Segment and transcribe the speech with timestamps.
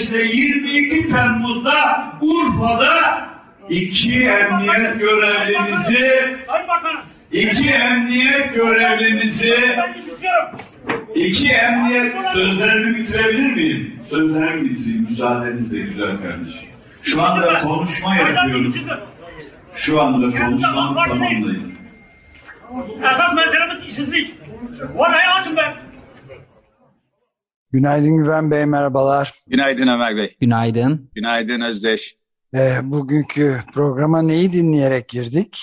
[0.00, 3.28] İle 22 Temmuz'da Urfa'da
[3.68, 6.36] iki emniyet görevlimizi
[7.32, 9.56] iki emniyet görevlimizi
[11.14, 14.00] iki emniyet sözlerimi bitirebilir miyim?
[14.10, 16.68] Sözlerimi bitireyim müsaadenizle güzel kardeşim.
[17.02, 18.74] Şu anda konuşma yapıyoruz.
[19.74, 21.72] Şu anda konuşmamı tamamlayın.
[22.98, 24.34] Esas meselemiz işsizlik.
[24.94, 25.91] Vallahi açım ben.
[27.72, 29.34] Günaydın Güven Bey, merhabalar.
[29.46, 30.36] Günaydın Ömer Bey.
[30.40, 31.10] Günaydın.
[31.14, 32.16] Günaydın Özdeş.
[32.54, 35.58] Ee, bugünkü programa neyi dinleyerek girdik?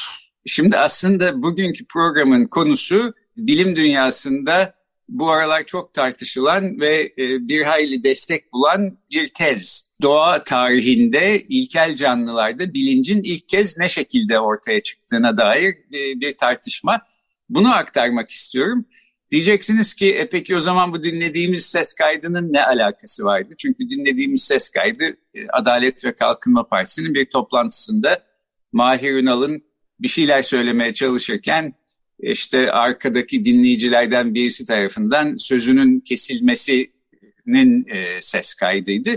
[0.46, 4.74] Şimdi aslında bugünkü programın konusu bilim dünyasında
[5.10, 9.90] bu aralar çok tartışılan ve e, bir hayli destek bulan bir tez.
[10.02, 17.02] Doğa tarihinde ilkel canlılarda bilincin ilk kez ne şekilde ortaya çıktığına dair e, bir tartışma.
[17.50, 18.86] Bunu aktarmak istiyorum.
[19.32, 23.54] Diyeceksiniz ki e peki o zaman bu dinlediğimiz ses kaydının ne alakası vardı?
[23.58, 28.24] Çünkü dinlediğimiz ses kaydı e, Adalet ve Kalkınma Partisi'nin bir toplantısında
[28.72, 29.64] Mahir Ünal'ın
[30.00, 31.74] bir şeyler söylemeye çalışırken
[32.20, 39.10] işte arkadaki dinleyicilerden birisi tarafından sözünün kesilmesinin e, ses kaydıydı.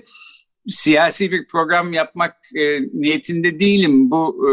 [0.69, 4.11] Siyasi bir program yapmak e, niyetinde değilim.
[4.11, 4.47] Bu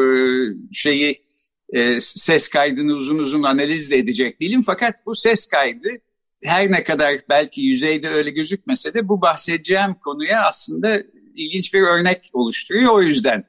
[0.73, 1.28] şeyi
[1.73, 4.61] e, ses kaydını uzun uzun analiz de edecek değilim.
[4.61, 5.89] Fakat bu ses kaydı
[6.43, 11.03] her ne kadar belki yüzeyde öyle gözükmese de bu bahsedeceğim konuya aslında
[11.35, 12.93] ilginç bir örnek oluşturuyor.
[12.93, 13.43] O yüzden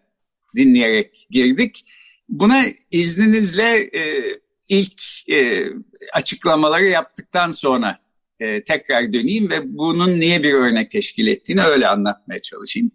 [0.56, 1.84] dinleyerek girdik.
[2.28, 4.22] Buna izninizle e,
[4.68, 5.66] ilk e,
[6.12, 7.98] açıklamaları yaptıktan sonra
[8.40, 12.90] e, tekrar döneyim ve bunun niye bir örnek teşkil ettiğini öyle anlatmaya çalışayım.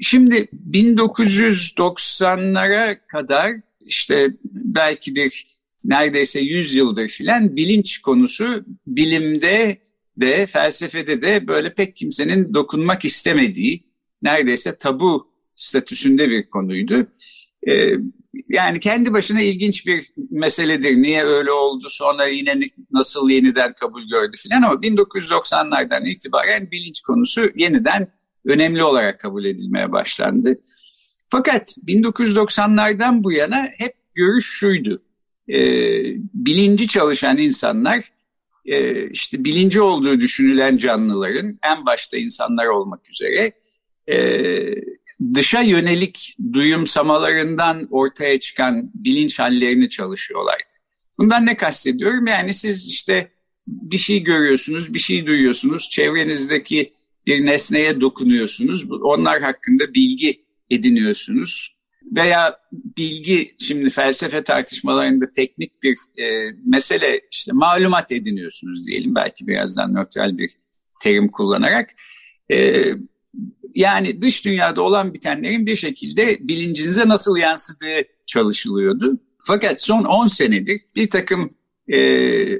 [0.00, 3.52] Şimdi 1990'lara kadar
[3.86, 5.46] işte belki bir
[5.84, 9.78] neredeyse 100 yıldır filan bilinç konusu bilimde
[10.16, 13.84] de felsefede de böyle pek kimsenin dokunmak istemediği
[14.22, 17.06] neredeyse tabu statüsünde bir konuydu.
[17.68, 17.92] Ee,
[18.48, 21.02] yani kendi başına ilginç bir meseledir.
[21.02, 22.60] Niye öyle oldu sonra yine
[22.92, 28.08] nasıl yeniden kabul gördü filan ama 1990'lardan itibaren bilinç konusu yeniden
[28.44, 30.58] önemli olarak kabul edilmeye başlandı.
[31.32, 35.02] Fakat 1990'lardan bu yana hep görüş şuydu.
[35.48, 35.58] E,
[36.34, 38.12] bilinci çalışan insanlar
[38.64, 43.52] e, işte bilinci olduğu düşünülen canlıların en başta insanlar olmak üzere
[44.10, 44.46] e,
[45.34, 50.74] dışa yönelik duyumsamalarından ortaya çıkan bilinç hallerini çalışıyorlardı.
[51.18, 52.26] Bundan ne kastediyorum?
[52.26, 53.30] Yani siz işte
[53.66, 56.92] bir şey görüyorsunuz, bir şey duyuyorsunuz, çevrenizdeki
[57.26, 58.90] bir nesneye dokunuyorsunuz.
[58.90, 61.76] Onlar hakkında bilgi ediniyorsunuz.
[62.16, 62.58] Veya
[62.96, 69.14] bilgi, şimdi felsefe tartışmalarında teknik bir e, mesele, işte malumat ediniyorsunuz diyelim.
[69.14, 70.50] Belki birazdan nötral bir
[71.02, 71.90] terim kullanarak.
[72.52, 72.84] E,
[73.74, 79.20] yani dış dünyada olan bitenlerin bir şekilde bilincinize nasıl yansıdığı çalışılıyordu.
[79.44, 81.54] Fakat son 10 senedir bir takım
[81.88, 81.98] e,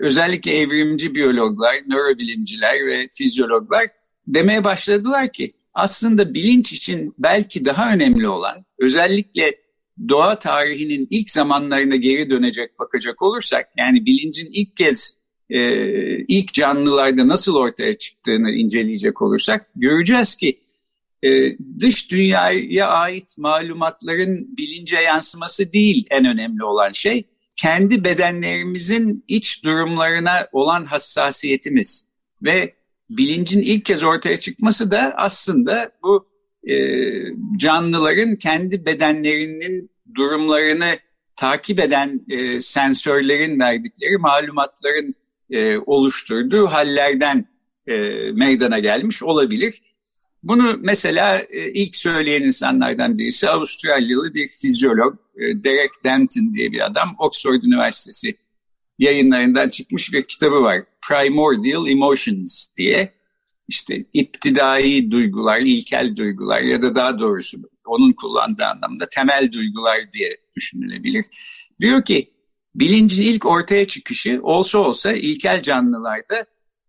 [0.00, 3.88] özellikle evrimci biyologlar, nörobilimciler ve fizyologlar
[4.26, 9.54] demeye başladılar ki aslında bilinç için belki daha önemli olan özellikle
[10.08, 15.18] doğa tarihinin ilk zamanlarına geri dönecek bakacak olursak yani bilincin ilk kez
[15.50, 15.60] e,
[16.18, 20.60] ilk canlılarda nasıl ortaya çıktığını inceleyecek olursak göreceğiz ki
[21.22, 27.24] e, dış dünyaya ait malumatların bilince yansıması değil en önemli olan şey
[27.56, 32.06] kendi bedenlerimizin iç durumlarına olan hassasiyetimiz
[32.42, 32.74] ve
[33.16, 36.28] bilincin ilk kez ortaya çıkması da aslında bu
[36.70, 36.76] e,
[37.56, 40.96] canlıların kendi bedenlerinin durumlarını
[41.36, 45.14] takip eden e, sensörlerin verdikleri malumatların
[45.50, 47.46] e, oluşturduğu hallerden
[47.86, 47.96] e,
[48.32, 49.82] meydana gelmiş olabilir.
[50.42, 56.86] Bunu mesela e, ilk söyleyen insanlardan birisi Avustralyalı bir fizyolog e, Derek Denton diye bir
[56.86, 57.16] adam.
[57.18, 58.34] Oxford Üniversitesi
[58.98, 60.82] yayınlarından çıkmış bir kitabı var.
[61.08, 63.12] Primordial Emotions diye.
[63.68, 70.36] İşte iptidai duygular, ilkel duygular ya da daha doğrusu onun kullandığı anlamda temel duygular diye
[70.56, 71.24] düşünülebilir.
[71.80, 72.32] Diyor ki
[72.74, 76.46] bilincin ilk ortaya çıkışı olsa olsa ilkel canlılarda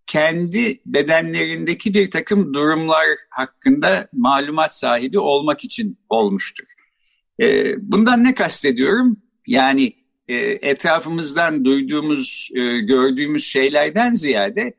[0.08, 6.66] kendi bedenlerindeki bir takım durumlar hakkında malumat sahibi olmak için olmuştur.
[7.42, 9.18] E, bundan ne kastediyorum?
[9.48, 9.94] Yani
[10.28, 14.74] e, etrafımızdan duyduğumuz, e, gördüğümüz şeylerden ziyade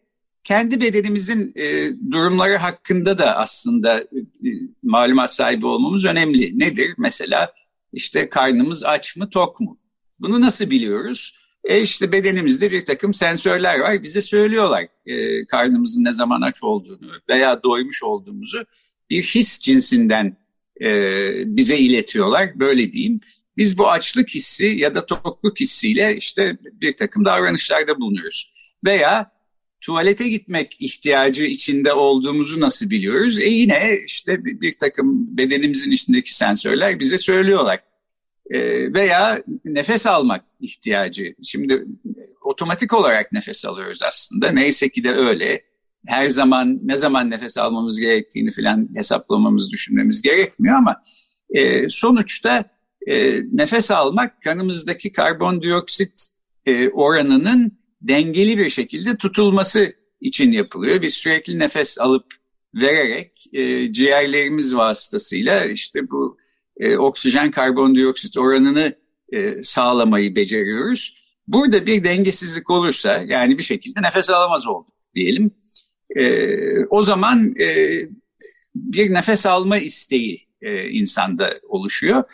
[0.44, 4.06] kendi bedenimizin e, durumları hakkında da aslında e,
[4.82, 6.58] malumat sahibi olmamız önemli.
[6.58, 6.94] Nedir?
[6.99, 7.52] Mesela
[7.93, 9.79] işte karnımız aç mı, tok mu?
[10.19, 11.35] Bunu nasıl biliyoruz?
[11.64, 14.02] E işte bedenimizde bir takım sensörler var.
[14.02, 18.64] Bize söylüyorlar e, karnımızın ne zaman aç olduğunu veya doymuş olduğumuzu
[19.11, 20.37] bir his cinsinden
[20.81, 20.87] e,
[21.56, 22.61] bize iletiyorlar.
[22.61, 23.20] Böyle diyeyim.
[23.56, 28.53] Biz bu açlık hissi ya da tokluk hissiyle işte bir takım davranışlarda bulunuyoruz.
[28.85, 29.31] Veya
[29.81, 33.39] tuvalete gitmek ihtiyacı içinde olduğumuzu nasıl biliyoruz?
[33.39, 37.81] E yine işte bir, takım bedenimizin içindeki sensörler bize söylüyorlar.
[38.51, 38.61] E,
[38.95, 41.35] veya nefes almak ihtiyacı.
[41.43, 41.85] Şimdi
[42.43, 44.50] otomatik olarak nefes alıyoruz aslında.
[44.50, 45.62] Neyse ki de öyle.
[46.07, 51.03] Her zaman ne zaman nefes almamız gerektiğini falan hesaplamamız, düşünmemiz gerekmiyor ama
[51.50, 52.65] e, sonuçta
[53.06, 56.27] e, nefes almak kanımızdaki karbondioksit
[56.67, 61.03] e, oranının dengeli bir şekilde tutulması için yapılıyor.
[61.03, 62.27] Biz sürekli nefes alıp
[62.75, 66.39] vererek e, ciğerlerimiz vasıtasıyla işte bu
[66.77, 68.95] e, oksijen karbondioksit oranını
[69.33, 71.25] e, sağlamayı beceriyoruz.
[71.49, 75.50] Burada bir dengesizlik olursa yani bir şekilde nefes alamaz olduk diyelim.
[76.17, 77.99] E, o zaman e,
[78.75, 82.25] bir nefes alma isteği e, insanda oluşuyor.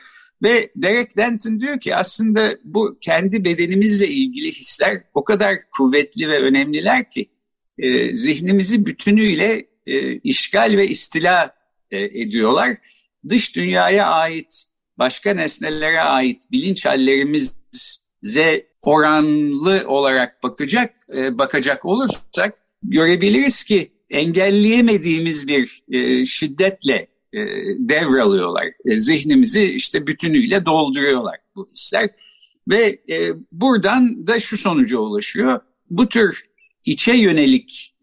[0.43, 6.39] Ve Derek Denton diyor ki aslında bu kendi bedenimizle ilgili hisler o kadar kuvvetli ve
[6.39, 7.31] önemliler ki
[7.79, 11.55] e, zihnimizi bütünüyle e, işgal ve istila
[11.91, 12.77] e, ediyorlar.
[13.29, 14.65] Dış dünyaya ait,
[14.99, 25.83] başka nesnelere ait bilinç hallerimize oranlı olarak bakacak e, bakacak olursak görebiliriz ki engelleyemediğimiz bir
[25.91, 27.39] e, şiddetle e,
[27.79, 28.65] devralıyorlar.
[28.85, 32.11] E, zihnimizi işte bütünüyle dolduruyorlar bu hisler.
[32.69, 35.61] Ve e, buradan da şu sonuca ulaşıyor.
[35.91, 36.51] Bu tür
[36.85, 37.97] içe yönelik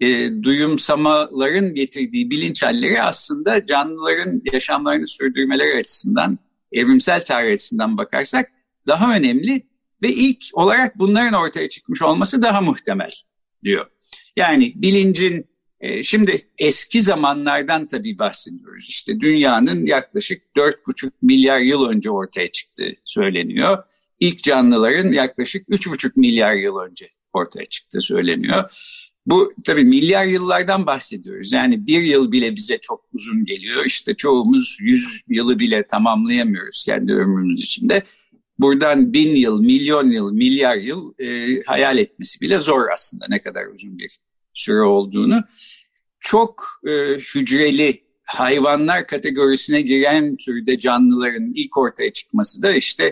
[0.44, 6.40] duyumsamaların getirdiği bilinç halleri aslında canlıların yaşamlarını sürdürmeleri açısından,
[6.72, 8.52] evrimsel tarih açısından bakarsak
[8.88, 9.68] daha önemli
[10.02, 13.10] ve ilk olarak bunların ortaya çıkmış olması daha muhtemel
[13.64, 13.86] diyor.
[14.36, 15.46] Yani bilincin
[15.80, 18.86] e, şimdi eski zamanlardan tabii bahsediyoruz.
[18.90, 23.78] İşte dünyanın yaklaşık 4,5 milyar yıl önce ortaya çıktığı söyleniyor.
[24.20, 28.64] İlk canlıların yaklaşık 3,5 milyar yıl önce ortaya çıktığı söyleniyor.
[29.26, 31.52] Bu tabii milyar yıllardan bahsediyoruz.
[31.52, 33.86] Yani bir yıl bile bize çok uzun geliyor.
[33.86, 38.04] İşte çoğumuz yüz yılı bile tamamlayamıyoruz kendi ömrümüz içinde.
[38.60, 43.66] Buradan bin yıl, milyon yıl, milyar yıl e, hayal etmesi bile zor aslında ne kadar
[43.66, 44.20] uzun bir
[44.58, 45.44] süre olduğunu.
[46.20, 46.92] Çok e,
[47.36, 53.06] hücreli hayvanlar kategorisine giren türde canlıların ilk ortaya çıkması da işte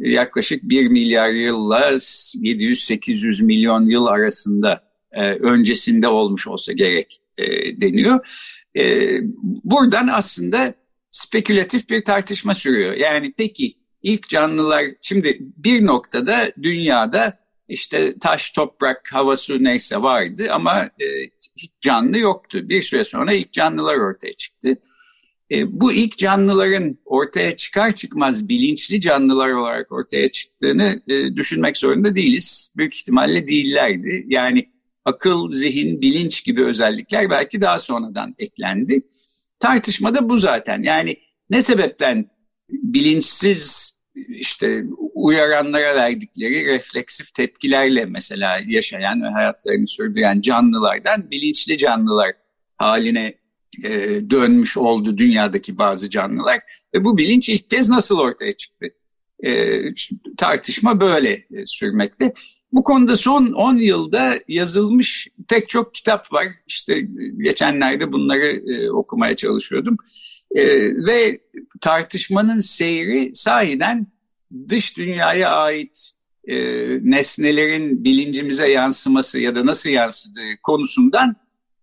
[0.00, 7.46] e, yaklaşık 1 milyar yılla 700-800 milyon yıl arasında e, öncesinde olmuş olsa gerek e,
[7.80, 8.26] deniyor.
[8.76, 10.74] E, buradan aslında
[11.10, 12.94] spekülatif bir tartışma sürüyor.
[12.94, 17.41] Yani peki ilk canlılar şimdi bir noktada dünyada
[17.72, 21.06] işte taş, toprak, hava, su neyse vardı ama e,
[21.56, 22.68] hiç canlı yoktu.
[22.68, 24.76] Bir süre sonra ilk canlılar ortaya çıktı.
[25.50, 32.14] E, bu ilk canlıların ortaya çıkar çıkmaz bilinçli canlılar olarak ortaya çıktığını e, düşünmek zorunda
[32.14, 32.72] değiliz.
[32.76, 34.24] Büyük ihtimalle değillerdi.
[34.28, 34.70] Yani
[35.04, 39.02] akıl, zihin, bilinç gibi özellikler belki daha sonradan eklendi.
[39.58, 40.82] Tartışma da bu zaten.
[40.82, 41.16] Yani
[41.50, 42.30] ne sebepten
[42.68, 52.32] bilinçsiz işte uyaranlara verdikleri refleksif tepkilerle mesela yaşayan ve hayatlarını sürdüren canlılardan bilinçli canlılar
[52.76, 53.34] haline
[53.84, 53.90] e,
[54.30, 56.60] dönmüş oldu dünyadaki bazı canlılar
[56.94, 58.86] ve bu bilinç ilk kez nasıl ortaya çıktı?
[59.44, 59.80] E,
[60.36, 62.32] tartışma böyle e, sürmekte.
[62.72, 66.46] Bu konuda son 10 yılda yazılmış pek çok kitap var.
[66.66, 67.00] İşte
[67.38, 69.96] geçenlerde bunları e, okumaya çalışıyordum.
[70.54, 70.64] E,
[71.06, 71.38] ve
[71.80, 74.06] tartışmanın seyri sahiden
[74.68, 76.12] dış dünyaya ait
[76.48, 76.56] e,
[77.10, 81.36] nesnelerin bilincimize yansıması ya da nasıl yansıdığı konusundan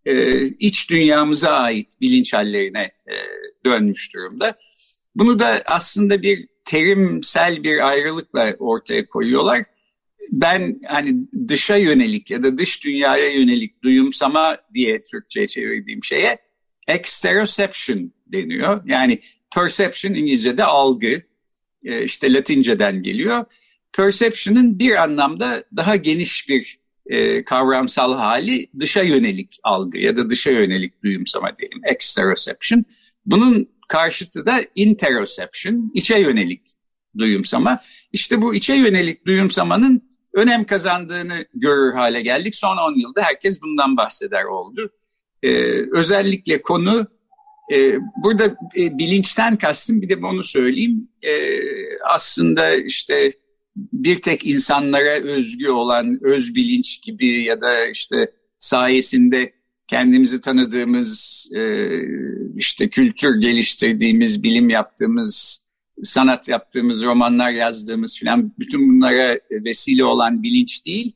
[0.05, 3.15] e, iç dünyamıza ait bilinç hallerine e,
[3.65, 4.57] dönmüş durumda.
[5.15, 9.63] Bunu da aslında bir terimsel bir ayrılıkla ortaya koyuyorlar.
[10.31, 11.15] Ben hani
[11.47, 16.38] dışa yönelik ya da dış dünyaya yönelik duyumsama diye Türkçe'ye çevirdiğim şeye
[16.88, 18.81] exteroception deniyor.
[18.86, 19.19] Yani
[19.55, 21.21] perception İngilizce'de algı,
[21.83, 23.45] e, işte Latinceden geliyor.
[23.93, 30.51] Perception'ın bir anlamda daha geniş bir e, kavramsal hali dışa yönelik algı ya da dışa
[30.51, 32.86] yönelik duyumsama diyelim, exteroception.
[33.25, 36.62] Bunun karşıtı da interoception, içe yönelik
[37.17, 37.79] duyumsama.
[38.12, 42.55] İşte bu içe yönelik duyumsamanın önem kazandığını görür hale geldik.
[42.55, 44.89] Son 10 yılda herkes bundan bahseder oldu.
[45.43, 45.50] Ee,
[45.91, 47.07] özellikle konu
[47.71, 48.45] e, burada
[48.77, 51.07] e, bilinçten kastım bir de onu söyleyeyim.
[51.21, 51.31] E,
[52.09, 53.33] aslında işte
[53.75, 59.53] bir tek insanlara özgü olan öz bilinç gibi ya da işte sayesinde
[59.88, 61.61] kendimizi tanıdığımız, e,
[62.55, 65.65] işte kültür geliştirdiğimiz, bilim yaptığımız,
[66.03, 71.11] sanat yaptığımız, romanlar yazdığımız filan bütün bunlara vesile olan bilinç değil,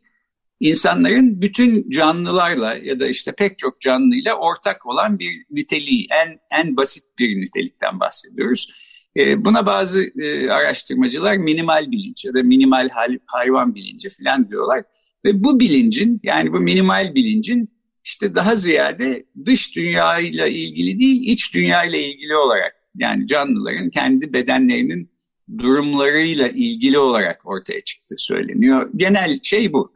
[0.63, 6.77] insanların bütün canlılarla ya da işte pek çok canlıyla ortak olan bir niteliği, en en
[6.77, 8.73] basit bir nitelikten bahsediyoruz.
[9.17, 12.89] E, buna bazı e, araştırmacılar minimal bilinç ya da minimal
[13.25, 14.83] hayvan bilinci falan diyorlar.
[15.25, 17.69] Ve bu bilincin yani bu minimal bilincin
[18.03, 25.11] işte daha ziyade dış dünyayla ilgili değil iç dünyayla ilgili olarak yani canlıların kendi bedenlerinin
[25.57, 28.89] durumlarıyla ilgili olarak ortaya çıktı söyleniyor.
[28.95, 29.93] Genel şey bu.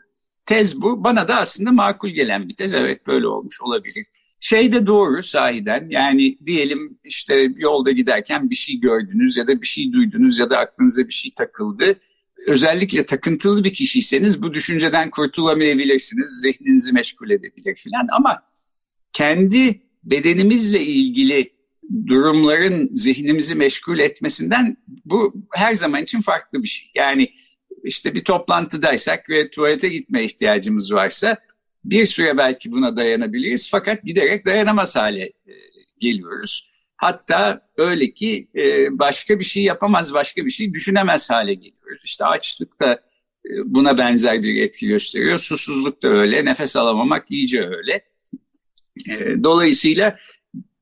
[0.48, 1.04] Tez bu.
[1.04, 2.74] Bana da aslında makul gelen bir tez.
[2.74, 4.06] Evet böyle olmuş olabilir.
[4.40, 9.68] Şey de doğru sahiden yani diyelim işte yolda giderken bir şey gördünüz ya da bir
[9.68, 12.00] şey duydunuz ya da aklınıza bir şey takıldı.
[12.48, 16.30] Özellikle takıntılı bir kişiyseniz bu düşünceden kurtulamayabilirsiniz.
[16.42, 18.44] Zihninizi meşgul edebilir filan ama
[19.14, 21.54] kendi bedenimizle ilgili
[22.08, 26.92] durumların zihnimizi meşgul etmesinden bu her zaman için farklı bir şey.
[26.96, 27.30] Yani
[27.88, 31.38] işte bir toplantıdaysak ve tuvalete gitme ihtiyacımız varsa
[31.86, 35.54] bir süre belki buna dayanabiliriz fakat giderek dayanamaz hale e,
[36.00, 36.72] geliyoruz.
[36.98, 42.02] Hatta öyle ki e, başka bir şey yapamaz, başka bir şey düşünemez hale geliyoruz.
[42.06, 42.94] İşte açlık da
[43.46, 45.40] e, buna benzer bir etki gösteriyor.
[45.40, 48.06] Susuzluk da öyle, nefes alamamak iyice öyle.
[49.44, 50.18] Dolayısıyla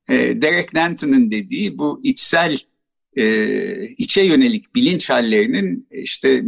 [0.10, 2.60] Derek Nanton'ın dediği bu içsel
[3.98, 6.44] içe yönelik bilinç hallerinin işte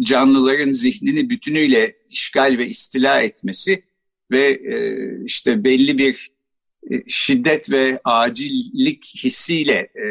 [0.00, 3.82] canlıların zihnini bütünüyle işgal ve istila etmesi
[4.30, 4.78] ve e,
[5.24, 6.30] işte belli bir
[6.90, 10.04] e, şiddet ve acillik hissiyle e,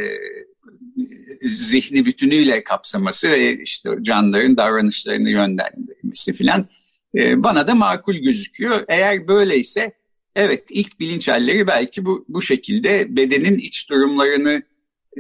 [1.42, 6.70] zihni bütünüyle kapsaması ve işte canlıların davranışlarını yönlendirmesi filan
[7.16, 8.86] e, bana da makul gözüküyor.
[8.88, 9.92] Eğer böyleyse
[10.36, 14.64] evet ilk bilinç halleri belki bu, bu şekilde bedenin iç durumlarını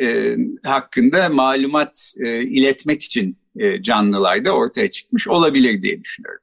[0.02, 6.42] e, hakkında malumat e, iletmek için e, canlılarda ortaya çıkmış olabilir diye düşünüyorum.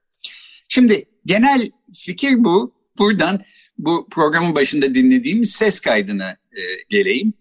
[0.68, 2.74] Şimdi genel fikir bu.
[2.98, 3.40] Buradan
[3.78, 7.34] bu programın başında dinlediğimiz ses kaydına e, geleyim.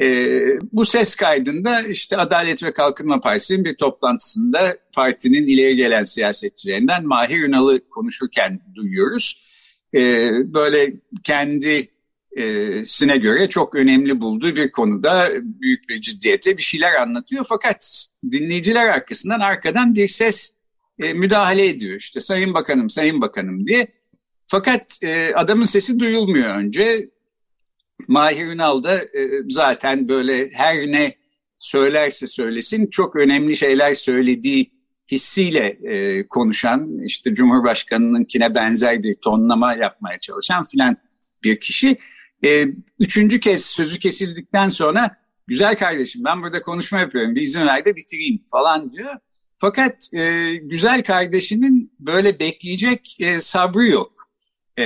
[0.00, 0.04] E,
[0.72, 7.42] bu ses kaydında işte Adalet ve Kalkınma Partisi'nin bir toplantısında partinin ileri gelen siyasetçilerinden Mahir
[7.42, 9.42] Ünal'ı konuşurken duyuyoruz.
[9.94, 10.00] E,
[10.54, 10.92] böyle
[11.24, 11.88] kendi
[12.84, 17.46] sine göre çok önemli bulduğu bir konuda büyük bir ciddiyetle bir şeyler anlatıyor.
[17.48, 20.56] Fakat dinleyiciler arkasından arkadan bir ses
[20.98, 21.96] e, müdahale ediyor.
[21.96, 23.86] İşte Sayın Bakanım, Sayın Bakanım diye.
[24.46, 27.10] Fakat e, adamın sesi duyulmuyor önce.
[28.08, 31.14] Mahir Ünal da e, zaten böyle her ne
[31.58, 34.72] söylerse söylesin çok önemli şeyler söylediği
[35.10, 40.96] hissiyle e, konuşan, işte Cumhurbaşkanı'nınkine benzer bir tonlama yapmaya çalışan filan
[41.44, 41.98] bir kişi.
[42.44, 42.66] E,
[43.00, 45.16] üçüncü kez sözü kesildikten sonra
[45.46, 49.14] güzel kardeşim ben burada konuşma yapıyorum bir izin ver de bitireyim falan diyor.
[49.58, 54.12] Fakat e, güzel kardeşinin böyle bekleyecek e, sabrı yok.
[54.78, 54.84] E,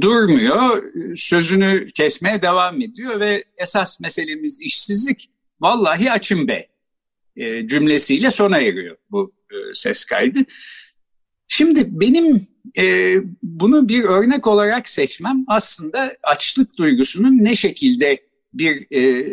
[0.00, 0.82] durmuyor,
[1.16, 5.30] sözünü kesmeye devam ediyor ve esas meselemiz işsizlik.
[5.60, 6.68] Vallahi açım be
[7.36, 10.38] e, cümlesiyle sona eriyor bu e, ses kaydı.
[11.48, 12.46] Şimdi benim
[12.78, 19.26] e, bunu bir örnek olarak seçmem aslında açlık duygusunun ne şekilde bir e,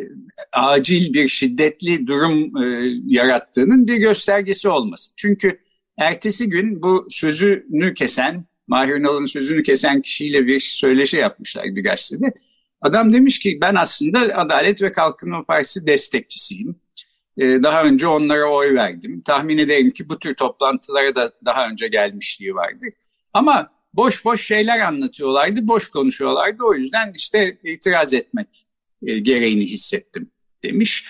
[0.53, 5.11] acil bir şiddetli durum e, yarattığının bir göstergesi olması.
[5.15, 5.59] Çünkü
[5.97, 12.33] ertesi gün bu sözünü kesen, Mahir Ünal'ın sözünü kesen kişiyle bir söyleşi yapmışlar bir gazetede.
[12.81, 16.75] Adam demiş ki ben aslında Adalet ve Kalkınma Partisi destekçisiyim.
[17.37, 19.21] Ee, daha önce onlara oy verdim.
[19.21, 22.89] Tahmin ederim ki bu tür toplantılara da daha önce gelmişliği vardır.
[23.35, 26.63] Ama boş boş şeyler anlatıyorlardı, boş konuşuyorlardı.
[26.63, 28.47] O yüzden işte itiraz etmek
[29.05, 30.31] e, gereğini hissettim
[30.63, 31.05] demiş.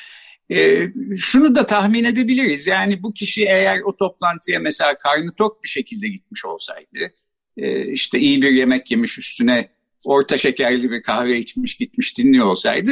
[0.51, 2.67] E, şunu da tahmin edebiliriz.
[2.67, 7.13] Yani bu kişi eğer o toplantıya mesela karnı tok bir şekilde gitmiş olsaydı,
[7.57, 9.69] e, işte iyi bir yemek yemiş üstüne
[10.05, 12.91] orta şekerli bir kahve içmiş gitmiş dinliyor olsaydı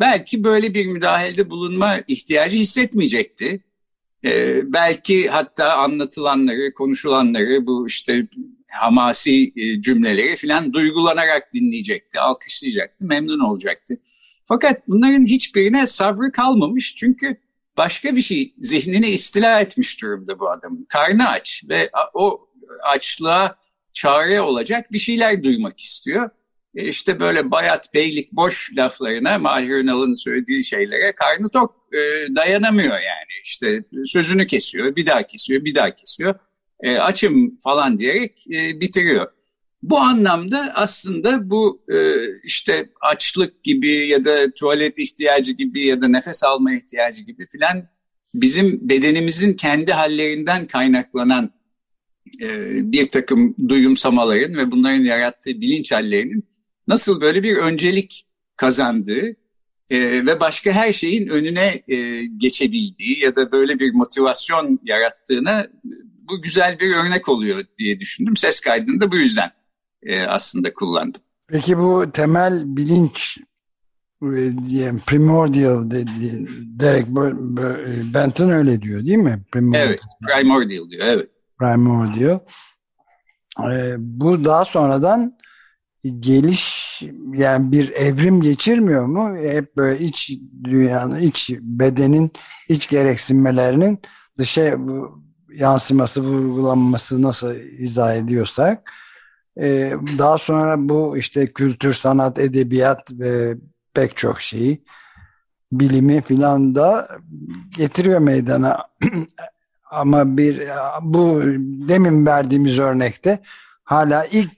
[0.00, 3.60] belki böyle bir müdahalede bulunma ihtiyacı hissetmeyecekti.
[4.24, 8.26] E, belki hatta anlatılanları, konuşulanları, bu işte
[8.80, 13.94] hamasi e, cümleleri filan duygulanarak dinleyecekti, alkışlayacaktı, memnun olacaktı.
[14.44, 17.36] Fakat bunların hiçbirine sabrı kalmamış çünkü
[17.76, 20.86] başka bir şey zihnini istila etmiş durumda bu adamın.
[20.88, 22.48] Karnı aç ve o
[22.84, 23.56] açlığa
[23.92, 26.30] çare olacak bir şeyler duymak istiyor.
[26.74, 31.98] E işte böyle bayat, beylik, boş laflarına, Mahir Ünal'ın söylediği şeylere karnı tok e,
[32.36, 33.32] dayanamıyor yani.
[33.44, 36.34] İşte sözünü kesiyor, bir daha kesiyor, bir daha kesiyor.
[36.84, 39.26] E, açım falan diyerek e, bitiriyor.
[39.82, 41.96] Bu anlamda aslında bu e,
[42.44, 47.88] işte açlık gibi ya da tuvalet ihtiyacı gibi ya da nefes alma ihtiyacı gibi filan
[48.34, 51.50] bizim bedenimizin kendi hallerinden kaynaklanan
[52.42, 52.48] e,
[52.92, 56.48] bir takım duyumsamaların ve bunların yarattığı bilinç hallerinin
[56.88, 58.26] nasıl böyle bir öncelik
[58.56, 59.36] kazandığı
[59.90, 65.66] e, ve başka her şeyin önüne e, geçebildiği ya da böyle bir motivasyon yarattığına
[66.28, 68.36] bu güzel bir örnek oluyor diye düşündüm.
[68.36, 69.50] Ses kaydını da bu yüzden
[70.02, 71.20] e, aslında kullandım.
[71.48, 73.38] Peki bu temel bilinç
[74.22, 76.46] e, diye primordial dedi
[76.80, 77.06] Derek
[78.14, 79.42] Benton öyle diyor değil mi?
[79.52, 79.88] Primordial.
[79.88, 81.30] Evet, primordial diyor evet.
[81.58, 82.38] Primordial.
[83.60, 85.38] Ee, bu daha sonradan
[86.20, 86.84] geliş
[87.32, 89.36] yani bir evrim geçirmiyor mu?
[89.36, 90.30] Hep böyle iç
[90.64, 92.30] dünyanın, iç bedenin
[92.68, 93.98] iç gereksinmelerinin
[94.38, 94.76] dışa
[95.54, 98.90] yansıması, vurgulanması nasıl izah ediyorsak
[99.60, 103.56] ee, daha sonra bu işte kültür, sanat, edebiyat ve
[103.94, 104.84] pek çok şeyi
[105.72, 107.08] bilimi filan da
[107.76, 108.82] getiriyor meydana.
[109.90, 110.62] Ama bir
[111.02, 111.42] bu
[111.88, 113.38] demin verdiğimiz örnekte
[113.84, 114.50] hala ilk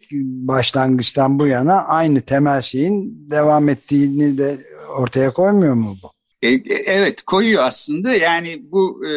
[0.49, 4.59] başlangıçtan bu yana aynı temel şeyin devam ettiğini de
[4.99, 6.11] ortaya koymuyor mu bu?
[6.43, 9.13] E, e, evet koyuyor aslında yani bu e,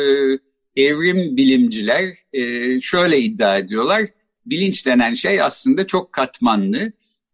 [0.76, 4.06] evrim bilimciler e, şöyle iddia ediyorlar
[4.46, 6.92] bilinç denen şey aslında çok katmanlı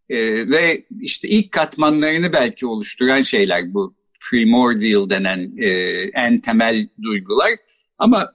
[0.09, 3.95] e, ve işte ilk katmanlarını belki oluşturan şeyler bu
[4.31, 5.69] primordial denen e,
[6.13, 7.51] en temel duygular
[7.97, 8.33] ama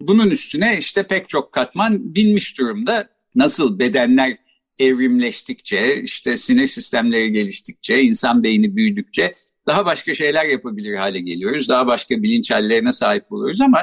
[0.00, 3.08] bunun üstüne işte pek çok katman binmiş durumda.
[3.34, 4.36] Nasıl bedenler
[4.78, 9.34] evrimleştikçe, işte sinir sistemleri geliştikçe, insan beyni büyüdükçe
[9.66, 11.68] daha başka şeyler yapabilir hale geliyoruz.
[11.68, 13.82] Daha başka bilinç hallerine sahip oluyoruz ama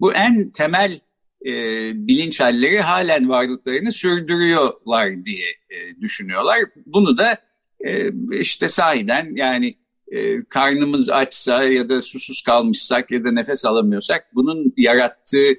[0.00, 1.00] bu en temel
[1.46, 1.52] e,
[1.94, 6.58] bilinç halleri halen varlıklarını sürdürüyorlar diye e, düşünüyorlar.
[6.86, 7.38] Bunu da
[7.86, 9.74] e, işte sahiden yani
[10.12, 15.54] e, karnımız açsa ya da susuz kalmışsak ya da nefes alamıyorsak bunun yarattığı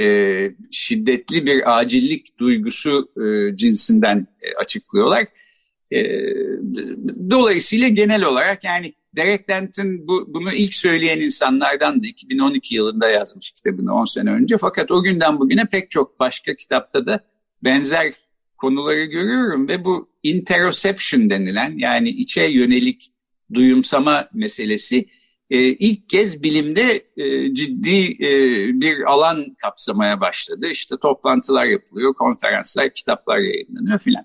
[0.00, 5.26] e, şiddetli bir acillik duygusu e, cinsinden e, açıklıyorlar.
[5.90, 6.00] E,
[7.30, 13.50] dolayısıyla genel olarak yani Derek Denton bu, bunu ilk söyleyen insanlardan da 2012 yılında yazmış
[13.50, 14.58] kitabını 10 sene önce.
[14.58, 17.20] Fakat o günden bugüne pek çok başka kitapta da
[17.64, 18.14] benzer
[18.56, 23.12] konuları görüyorum ve bu interoception denilen yani içe yönelik
[23.54, 25.08] duyumsama meselesi
[25.50, 28.30] e, ilk kez bilimde e, ciddi e,
[28.80, 30.66] bir alan kapsamaya başladı.
[30.70, 34.24] İşte toplantılar yapılıyor, konferanslar, kitaplar yayınlanıyor filan.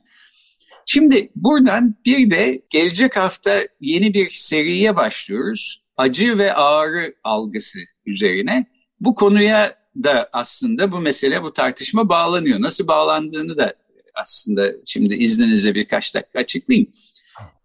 [0.85, 5.83] Şimdi buradan bir de gelecek hafta yeni bir seriye başlıyoruz.
[5.97, 8.67] Acı ve ağrı algısı üzerine.
[8.99, 12.61] Bu konuya da aslında bu mesele, bu tartışma bağlanıyor.
[12.61, 13.73] Nasıl bağlandığını da
[14.15, 16.89] aslında şimdi izninizle birkaç dakika açıklayayım.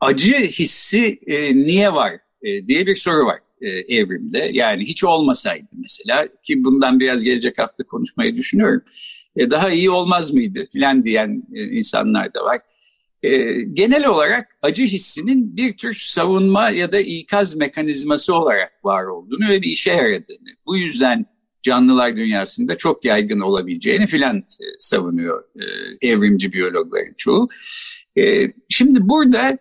[0.00, 4.50] Acı hissi e, niye var e, diye bir soru var e, evrimde.
[4.52, 8.82] Yani hiç olmasaydı mesela ki bundan biraz gelecek hafta konuşmayı düşünüyorum.
[9.36, 12.60] E, daha iyi olmaz mıydı filan diyen e, insanlar da var.
[13.22, 19.48] E, genel olarak acı hissinin bir tür savunma ya da ikaz mekanizması olarak var olduğunu
[19.48, 21.26] ve bir işe yaradığını, bu yüzden
[21.62, 25.64] canlılar dünyasında çok yaygın olabileceğini filan e, savunuyor e,
[26.08, 27.48] evrimci biyologların çoğu.
[28.18, 29.58] E, şimdi burada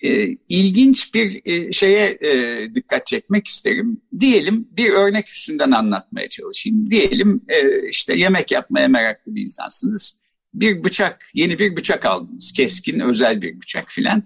[0.00, 4.00] e, ilginç bir e, şeye e, dikkat çekmek isterim.
[4.20, 6.90] Diyelim bir örnek üstünden anlatmaya çalışayım.
[6.90, 10.17] Diyelim e, işte yemek yapmaya meraklı bir insansınız
[10.54, 12.52] bir bıçak, yeni bir bıçak aldınız.
[12.52, 14.22] Keskin, özel bir bıçak filan.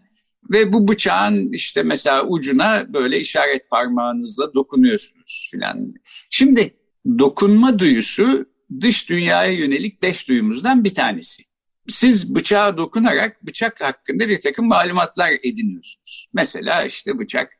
[0.53, 5.95] Ve bu bıçağın işte mesela ucuna böyle işaret parmağınızla dokunuyorsunuz filan.
[6.31, 6.75] Şimdi
[7.19, 8.47] dokunma duyusu
[8.81, 11.43] dış dünyaya yönelik beş duyumuzdan bir tanesi.
[11.89, 16.27] Siz bıçağa dokunarak bıçak hakkında bir takım malumatlar ediniyorsunuz.
[16.33, 17.53] Mesela işte bıçak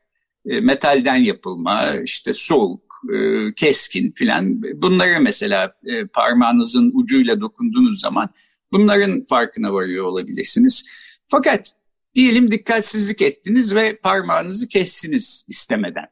[0.45, 4.61] e, metalden yapılma, işte soğuk, e, keskin filan.
[4.61, 8.29] Bunları mesela e, parmağınızın ucuyla dokunduğunuz zaman
[8.73, 10.85] Bunların farkına varıyor olabilirsiniz.
[11.27, 11.73] Fakat
[12.15, 16.05] diyelim dikkatsizlik ettiniz ve parmağınızı kestiniz istemeden.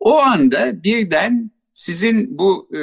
[0.00, 2.80] O anda birden sizin bu e,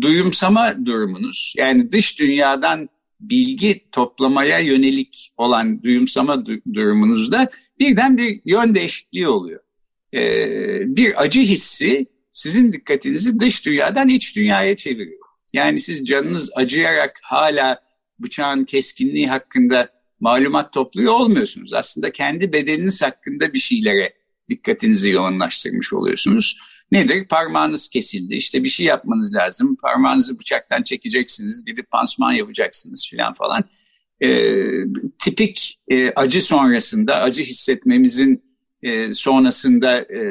[0.00, 2.88] duyumsama durumunuz yani dış dünyadan
[3.20, 9.60] bilgi toplamaya yönelik olan duyumsama du- durumunuzda birden bir yön değişikliği oluyor.
[10.14, 10.20] E,
[10.96, 15.26] bir acı hissi sizin dikkatinizi dış dünyadan iç dünyaya çeviriyor.
[15.52, 17.80] Yani siz canınız acıyarak hala
[18.22, 19.88] bıçağın keskinliği hakkında
[20.20, 21.72] malumat topluyor olmuyorsunuz.
[21.72, 24.14] Aslında kendi bedeniniz hakkında bir şeylere
[24.48, 26.58] dikkatinizi yoğunlaştırmış oluyorsunuz.
[26.92, 27.28] Nedir?
[27.28, 28.34] Parmağınız kesildi.
[28.34, 29.76] İşte bir şey yapmanız lazım.
[29.76, 31.64] Parmağınızı bıçaktan çekeceksiniz.
[31.64, 33.64] Gidip pansuman yapacaksınız filan falan.
[34.22, 34.60] Ee,
[35.18, 38.44] tipik e, acı sonrasında, acı hissetmemizin
[38.82, 40.22] e, sonrasında e,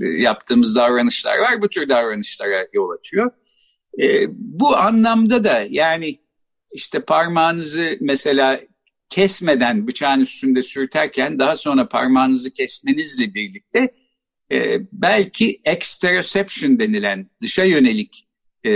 [0.00, 1.62] yaptığımız davranışlar var.
[1.62, 3.30] Bu tür davranışlara yol açıyor.
[4.02, 6.18] E, bu anlamda da yani
[6.72, 8.60] işte parmağınızı mesela
[9.08, 13.94] kesmeden bıçağın üstünde sürterken daha sonra parmağınızı kesmenizle birlikte
[14.52, 18.28] e, belki exteroception denilen dışa yönelik
[18.64, 18.70] e,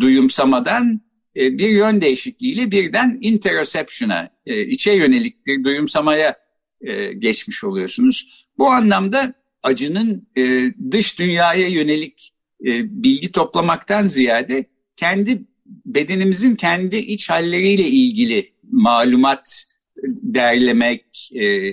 [0.00, 1.00] duyumsamadan
[1.36, 6.36] e, bir yön değişikliğiyle birden interoception'a, e, içe yönelik bir duyumsamaya
[6.80, 8.46] e, geçmiş oluyorsunuz.
[8.58, 12.34] Bu anlamda acının e, dış dünyaya yönelik
[12.64, 14.64] e, bilgi toplamaktan ziyade
[14.96, 19.64] kendi bedenimizin kendi iç halleriyle ilgili malumat
[20.06, 21.72] derlemek e,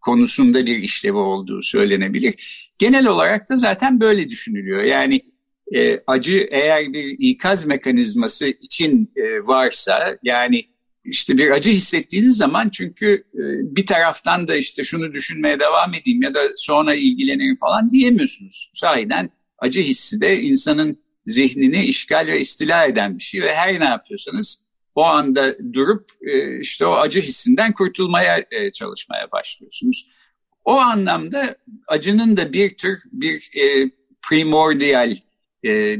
[0.00, 2.70] konusunda bir işlevi olduğu söylenebilir.
[2.78, 4.82] Genel olarak da zaten böyle düşünülüyor.
[4.82, 5.20] Yani
[5.74, 10.64] e, acı eğer bir ikaz mekanizması için e, varsa yani
[11.04, 13.42] işte bir acı hissettiğiniz zaman çünkü e,
[13.76, 18.70] bir taraftan da işte şunu düşünmeye devam edeyim ya da sonra ilgilenirim falan diyemiyorsunuz.
[18.74, 23.84] Sahiden acı hissi de insanın zihnini işgal ve istila eden bir şey ve her ne
[23.84, 24.62] yapıyorsanız
[24.94, 30.08] o anda durup e, işte o acı hissinden kurtulmaya e, çalışmaya başlıyorsunuz.
[30.64, 31.56] O anlamda
[31.88, 33.90] acının da bir tür bir e,
[34.28, 35.16] primordial,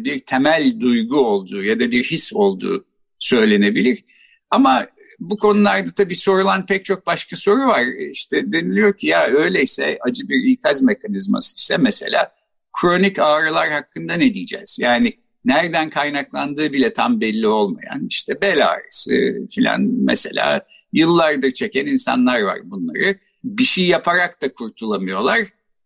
[0.04, 2.86] bir temel duygu olduğu ya da bir his olduğu
[3.18, 4.04] söylenebilir.
[4.50, 4.86] Ama
[5.18, 7.84] bu konularda tabii sorulan pek çok başka soru var.
[8.10, 12.34] İşte deniliyor ki ya öyleyse acı bir ikaz mekanizması ise mesela
[12.80, 14.76] kronik ağrılar hakkında ne diyeceğiz?
[14.80, 22.40] Yani nereden kaynaklandığı bile tam belli olmayan işte bel ağrısı filan mesela yıllardır çeken insanlar
[22.40, 23.18] var bunları.
[23.44, 25.40] Bir şey yaparak da kurtulamıyorlar.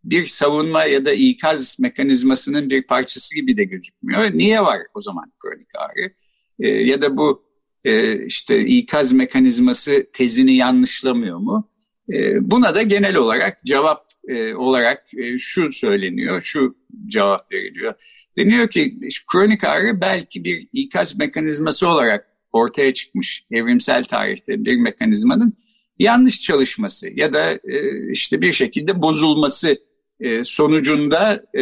[0.05, 4.31] Bir savunma ya da ikaz mekanizmasının bir parçası gibi de gözükmüyor.
[4.35, 6.13] Niye var o zaman kronik ağrı?
[6.59, 7.45] Ee, ya da bu
[7.85, 11.71] e, işte ikaz mekanizması tezini yanlışlamıyor mu?
[12.13, 17.95] E, buna da genel olarak cevap e, olarak e, şu söyleniyor, şu cevap veriliyor.
[18.39, 18.99] Deniyor ki
[19.33, 25.57] kronik ağrı belki bir ikaz mekanizması olarak ortaya çıkmış evrimsel tarihte bir mekanizmanın
[25.99, 29.77] yanlış çalışması ya da e, işte bir şekilde bozulması
[30.21, 31.61] e, sonucunda e,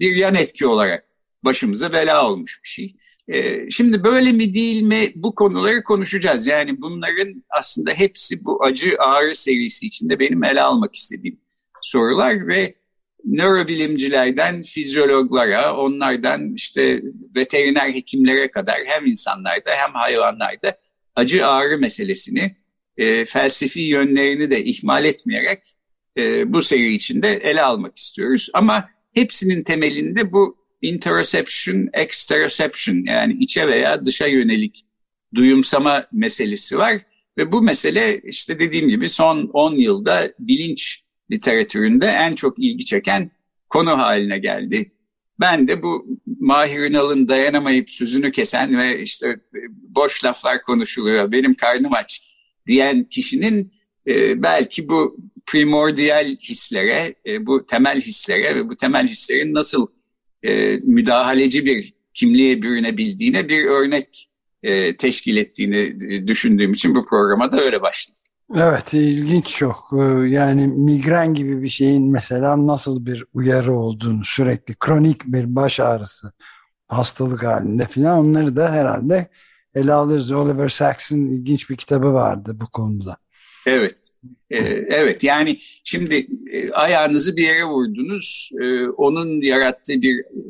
[0.00, 1.04] bir yan etki olarak
[1.44, 2.96] başımıza bela olmuş bir şey.
[3.28, 6.46] E, şimdi böyle mi değil mi bu konuları konuşacağız.
[6.46, 11.40] Yani bunların aslında hepsi bu acı ağrı serisi içinde benim ele almak istediğim
[11.82, 12.74] sorular ve
[13.24, 17.02] nörobilimcilerden fizyologlara, onlardan işte
[17.36, 20.76] veteriner hekimlere kadar hem insanlarda hem hayvanlarda
[21.16, 22.56] acı ağrı meselesini
[22.96, 25.62] e, felsefi yönlerini de ihmal etmeyerek
[26.16, 28.48] e, bu seri içinde ele almak istiyoruz.
[28.54, 34.84] Ama hepsinin temelinde bu interoception, exteroception yani içe veya dışa yönelik
[35.34, 37.02] duyumsama meselesi var.
[37.38, 40.99] Ve bu mesele işte dediğim gibi son 10 yılda bilinç
[41.32, 43.30] literatüründe en çok ilgi çeken
[43.68, 44.92] konu haline geldi.
[45.40, 46.06] Ben de bu
[46.40, 49.40] Mahir Ünal'ın dayanamayıp sözünü kesen ve işte
[49.72, 52.22] boş laflar konuşuluyor, benim karnım aç
[52.66, 53.72] diyen kişinin
[54.06, 55.16] e, belki bu
[55.46, 59.86] primordial hislere, e, bu temel hislere ve bu temel hislerin nasıl
[60.42, 64.28] e, müdahaleci bir kimliğe bürünebildiğine bir örnek
[64.62, 68.19] e, teşkil ettiğini düşündüğüm için bu programa da öyle başladık.
[68.56, 74.74] Evet ilginç çok ee, yani migren gibi bir şeyin mesela nasıl bir uyarı olduğunu sürekli
[74.74, 76.32] kronik bir baş ağrısı
[76.88, 79.28] hastalık halinde filan onları da herhalde
[79.74, 80.32] ele alırız.
[80.32, 83.16] Oliver Sacks'ın ilginç bir kitabı vardı bu konuda.
[83.66, 84.10] Evet,
[84.50, 84.58] ee,
[84.88, 90.44] evet yani şimdi e, ayağınızı bir yere vurdunuz, e, onun yarattığı bir e,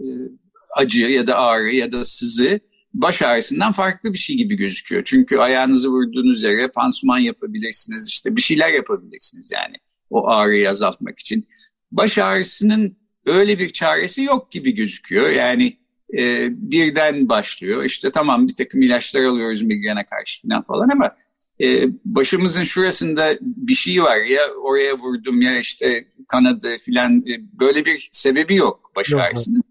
[0.76, 2.60] acı ya da ağrı ya da sızı
[2.94, 5.02] baş ağrısından farklı bir şey gibi gözüküyor.
[5.04, 9.76] Çünkü ayağınızı vurduğunuz yere pansuman yapabilirsiniz, işte bir şeyler yapabilirsiniz yani
[10.10, 11.48] o ağrıyı azaltmak için.
[11.92, 15.30] Baş ağrısının öyle bir çaresi yok gibi gözüküyor.
[15.30, 15.78] Yani
[16.18, 17.84] e, birden başlıyor.
[17.84, 21.16] İşte tamam bir takım ilaçlar alıyoruz migrene karşı falan falan ama
[21.60, 27.84] e, başımızın şurasında bir şey var ya oraya vurdum ya işte kanadı falan e, böyle
[27.84, 29.62] bir sebebi yok baş ağrısının.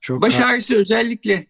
[0.00, 1.46] çok Baş ağrısı özellikle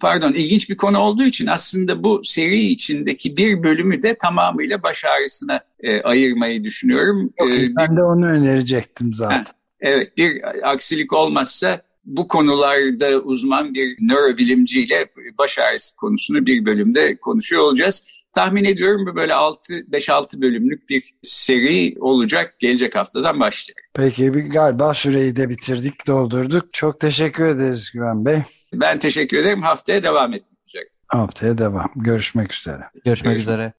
[0.00, 5.04] pardon ilginç bir konu olduğu için aslında bu seri içindeki bir bölümü de tamamıyla baş
[5.04, 7.32] ağrısına e, ayırmayı düşünüyorum.
[7.38, 7.76] Çok E, iyi.
[7.76, 9.36] Ben de onu önerecektim zaten.
[9.36, 9.44] Ha.
[9.80, 15.06] Evet bir aksilik olmazsa bu konularda uzman bir nörobilimciyle
[15.38, 18.06] baş ağrısı konusunu bir bölümde konuşuyor olacağız.
[18.34, 22.54] Tahmin ediyorum bu böyle 5-6 bölümlük bir seri olacak.
[22.58, 23.76] Gelecek haftadan başlayacak.
[23.94, 26.72] Peki galiba süreyi de bitirdik, doldurduk.
[26.72, 28.38] Çok teşekkür ederiz Güven Bey.
[28.72, 29.62] Ben teşekkür ederim.
[29.62, 30.84] Haftaya devam etmek üzere.
[31.06, 31.90] Haftaya devam.
[31.96, 32.78] Görüşmek üzere.
[32.78, 33.70] Görüşmek Görüşmek üzere.